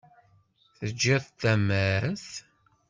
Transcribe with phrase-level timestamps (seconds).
[0.77, 2.29] Teǧǧiḍ tamart?